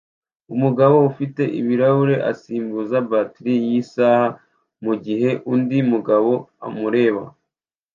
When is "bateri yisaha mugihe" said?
3.11-5.29